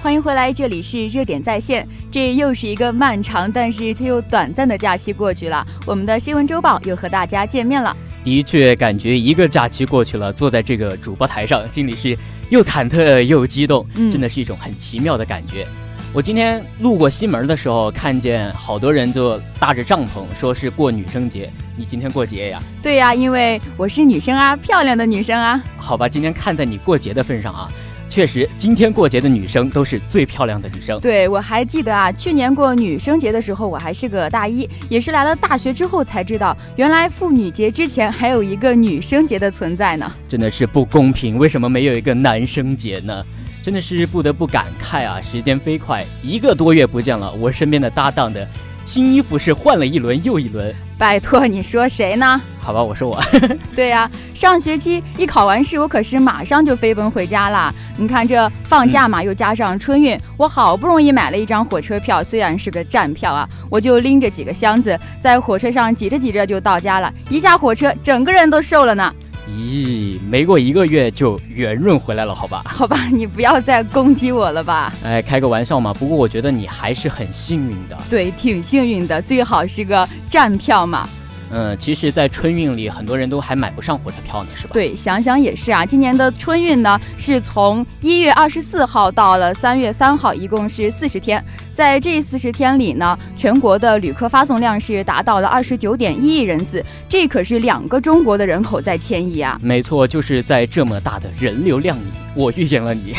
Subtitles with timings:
[0.00, 1.86] 欢迎回来，这里是热点在线。
[2.08, 7.94] 这又是一个漫长但是却又短暂的假期过去了，我们的新闻周报又和大家见面了。
[8.22, 12.16] 的确，感觉一个假期过去了，坐在这个主播台上，心里是
[12.48, 15.66] 又忐忑又激动，真的是一种很奇妙的感觉。
[16.12, 21.50] 我今天路过西门的时候，看见好多人就搭着帐篷，说是过女生节。
[21.76, 22.62] 你今天过节呀？
[22.80, 25.60] 对呀，因为我是女生啊，漂亮的女生啊。
[25.76, 27.68] 好吧，今天看在你过节的份上啊。
[28.08, 30.98] 确实，今天过节的女生都是最漂亮的女生。
[31.00, 40.10] 对，我还记得啊，去年过女生节的时候，我还是个大一，也是来了大学之后才知道，原来妇女节之前还有一个女生节的存在呢。
[40.26, 43.24] 真的是不公平，为什么没有一个男生节呢？
[43.62, 48.48] 真的是不得不感慨啊，时间飞快，一个多月不见了，我身边的搭档的。
[48.88, 52.40] 新衣服是换了一轮又一轮，拜托你说谁呢？
[52.58, 53.20] 好吧，我说我。
[53.76, 57.70] 对呀，上学期一考完试，我可是马上就飞奔回家了。
[57.98, 67.12] 你看这放假嘛，又加上春运，我好不容易买了一张火车票，虽然是个站票啊，我就拎着几个箱子在火车上挤着挤着就到家了。
[67.28, 69.14] 一下火车，整个人都瘦了呢。
[69.48, 72.62] 咦，没过一个月就圆润回来了，好吧？
[72.66, 74.92] 好吧，你不要再攻击我了吧？
[75.02, 75.92] 哎，开个玩笑嘛。
[75.94, 77.96] 不过我觉得你还是很幸运的。
[78.10, 81.08] 对，挺幸运的，最好是个站票嘛。
[81.50, 84.70] 嗯，其实，在春运里，很多人都还买不上火车票呢，是吧？
[84.72, 85.86] 对，想想也是啊。
[85.86, 91.42] 今年的春运呢，是从一月二十四号到了三月三号，一共是四十天。
[91.74, 99.56] 在这四十天里呢，全国的旅客发送量是达到了二十九点一亿人次，这可是两个中国的人口在迁移啊！
[99.62, 102.02] 没错，就是在这么大的人流量里，
[102.34, 103.14] 我遇见了你。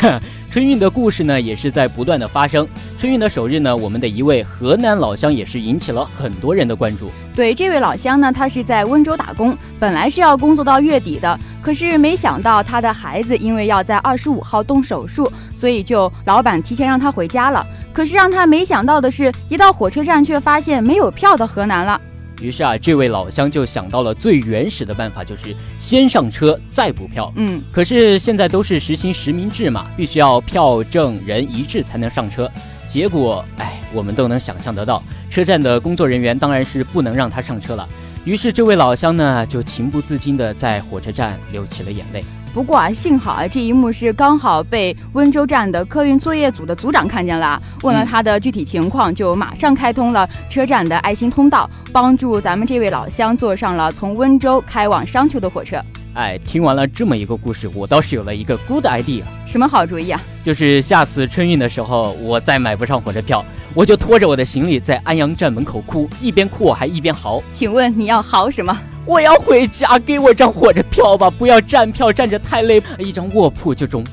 [0.51, 2.67] 春运的故事呢，也是在不断的发生。
[2.97, 7.11] 春运的首日呢，我们的一位河南老乡也是引起了很多人的关注。
[7.35, 17.63] 对，这位老乡呢，他是在温州打工，本来是要工作到月底的，可是没想到他的孩子因为要在二十五号动手术，所以就老板提前让他回家了。
[17.93, 22.01] 可是让他没想到的是，一到火车站却发现没有票到河南了。
[22.41, 27.31] 于是啊，这位老乡就想到了最原始的办法，就是先上车再补票。
[27.35, 32.49] 嗯，可是现在都是实行实名制嘛，必须要票证人一致才能上车。
[32.87, 37.87] 结果，哎，我们都能想象得到，车站的工作人员当然是不能让他上车了。
[38.25, 42.23] 于是这位老乡呢，就情不自禁地在火车站流起了眼泪。
[42.51, 55.79] 不过啊，幸好啊，这一幕是刚好被温州站的客运作业组的组长看见了，问了他的具体情况，就马上开通了车站的爱心通道，帮助咱们这位老乡坐上了从温州开往商丘的火车。
[56.15, 59.21] 哎，听完了这么一个故事，我倒是有了一个 good idea。
[59.45, 60.19] 什么好主意啊？
[60.43, 63.45] 就是下次春运的时候，我再买不上火车票，
[63.75, 67.41] 我就拖着我的行李在安阳站门口哭，一边哭我还一边嚎。
[67.51, 68.75] 请问你要嚎什么？
[69.09, 74.05] 我要回家，给我张火车票吧，不要站票，站着太累，一张卧铺就中。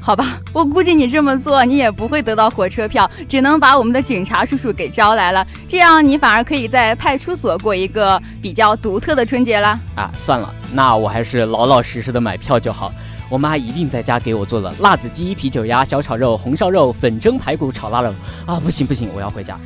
[0.00, 9.78] 好吧，我估计你这么做，你也不会得到火车票，只能把我们的警察叔叔给招来了，这样你反而可以在派出所过一个比较独特的春节啦。
[9.94, 12.90] 啊，算了，那我还是老老实实的买票就好。
[13.28, 18.14] 我妈一定在家给我做了辣子鸡、啤酒鸭、小炒肉、红烧肉、粉蒸排骨、炒腊肉。
[18.46, 19.60] 啊，不行不行，我要回家。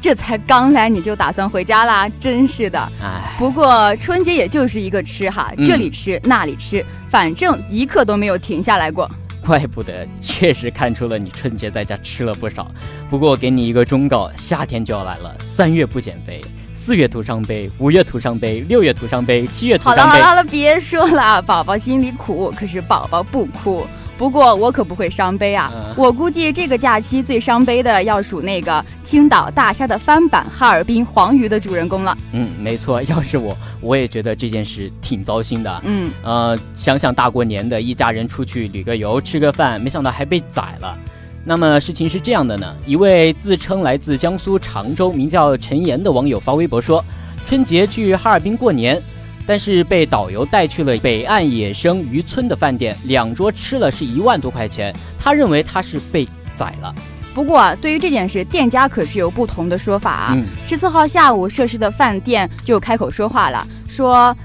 [0.00, 2.08] 这才刚来你就打算回家啦？
[2.20, 2.78] 真是的。
[3.02, 9.10] 哎，不过春节也就是一个吃哈，这里吃那里吃，反正一刻都没有停下来过。
[9.44, 12.70] 怪不得，确实看出了你春节在家吃了不少。
[13.08, 16.40] 不过给你一个忠告，夏天就要来了，三月不减肥，
[16.74, 20.02] 四月徒伤悲，五月徒伤悲，六月徒伤悲，七月徒伤悲。
[20.02, 23.86] 好了好了好了，别说了，宝宝心里苦，可是宝宝不哭。
[24.18, 25.72] 不过我可不会伤悲啊！
[25.96, 32.18] 我估计这个假期最伤悲的要数那个青岛大虾的翻版哈尔滨黄鱼的主人公了。
[32.32, 35.82] 嗯，没错，要是我，我也觉得这件事挺糟心的。
[35.84, 40.98] 嗯，呃，想想大过年的一家人出去旅个游、吃个饭，没想到还被宰了。
[41.44, 47.02] 那么事情是这样的呢，一位自称来自江苏常州、名叫陈岩的网友发微博说，
[47.46, 49.00] 春节去哈尔滨过年。
[49.48, 54.94] 但是被导游带去了北岸野生渔村的饭店，两桌吃了是一万多块钱。
[55.18, 56.94] 他认为他是被宰了。
[57.34, 60.36] 不过啊，对于这件事，店家可是有不同的说法啊。
[60.66, 64.36] 十四号下午，涉事的饭店就开口说话了，说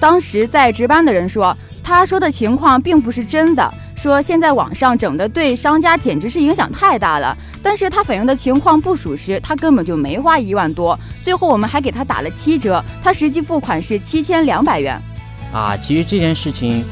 [0.00, 1.54] 当时在值班的人说，
[1.84, 3.74] 他说的情况并不是真的。
[3.96, 15.00] 说现在网上整的对商家简直是影响太大了，但是他反映的情况不属实，他根本就没花一万多，最后我们还给他打了七折，他实际付款是七千两百元。
[15.52, 16.84] 啊，其实这件事情，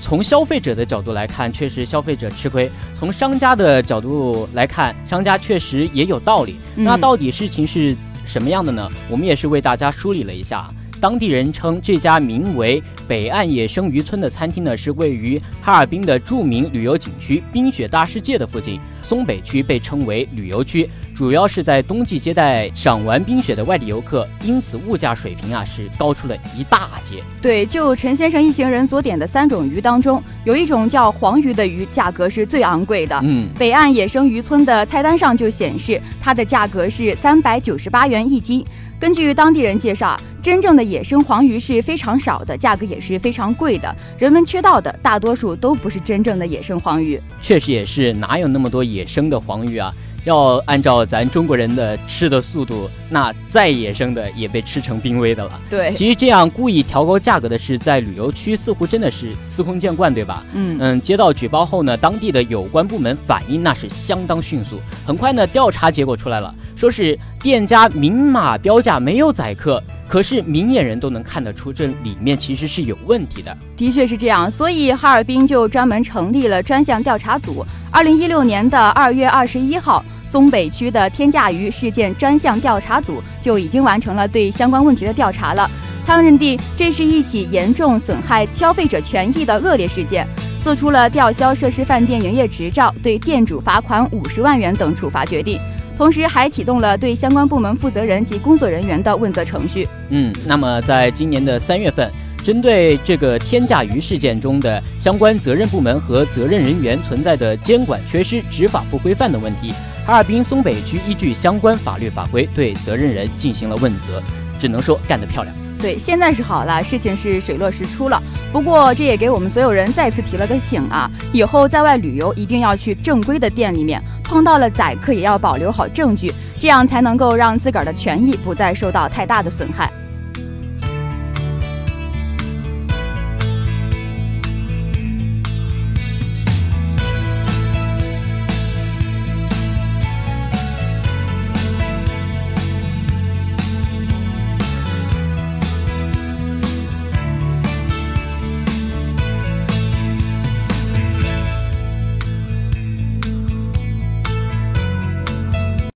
[0.00, 6.56] 从消费者的角度来看，确实消费者吃亏；从商家的角度来看，商家确实也有道理。
[6.74, 7.96] 那到底事情是
[8.26, 8.86] 什么样的呢？
[9.08, 10.68] 我们也是为大家梳理了一下。
[11.02, 18.78] 当地人称这家名为“北岸野生渔村”的餐厅呢，是位于哈尔滨的著名旅游景区“冰雪大世界”的附近。
[19.00, 20.88] 松北区被称为旅游区，
[21.22, 27.22] 主要是在冬季接待赏玩冰雪的外地游客，因此物价水平啊是高出了一大截。
[27.40, 33.16] 对，就陈先生一行人所点的三种鱼当中，有一种叫黄鱼的鱼，价格是最昂贵的。
[33.22, 38.66] 嗯，北岸野生渔村的菜单上就显示，它的价格是三百九十八元一斤。
[38.98, 43.94] 根据当地人介绍，真正的野生黄鱼是非常少的，价格也是非常贵的。
[44.18, 47.20] 人们吃到的大多数都不是真正的野生黄鱼。
[47.40, 49.94] 确实也是，哪有那么多野生的黄鱼啊？
[50.24, 55.60] 要按照咱中国人的吃的速度，那再野生的也被吃成濒危的了。
[55.68, 60.44] 对，其实这样故意调高价格的事，在旅游区似乎真的是司空见惯，对吧？
[60.54, 66.54] 嗯嗯，接到举报后呢，当地的有关部门反应那是相当迅速，很快呢，调查结果出来了。
[66.74, 73.56] 说是店家明码标价没有宰客，可是明眼人都能看得出这里面其实是有问题的。
[73.76, 77.64] 的确是这样，所以哈尔滨就专门成立了专项调查组。
[77.90, 85.70] 二零一六年的二月二十一号，松北区的天价鱼事件专项调查组就已经完成了对相关问题的调查了。
[86.04, 90.26] 他们认定这是一起严重损害消费者权益的恶劣事件，
[90.62, 95.60] 做出了吊销涉事饭店营业执照、对店主罚款五十万元等处罚决定。
[95.96, 99.86] 同时还启动了对相关部门负责人及工作人员的问责程序。
[100.10, 102.10] 嗯，那么在今年的三月份，
[102.42, 109.72] 针对这个天价鱼事件中的相关责任部门和责任人员存在的监管缺失、执法不规范的问题，
[110.04, 114.20] 哈尔滨松北区依据相关法律法规对责任人进行了问责，
[114.58, 115.54] 只能说干得漂亮。
[115.80, 118.22] 对，现在是好了，事情是水落石出了。
[118.52, 129.90] 不过这也给我们所有人再次提了个醒啊，以后在外旅游一定要去正规的店里面，碰到了宰客也要保留好证据，这样才能够让自个儿的权益不再受到太大的损害。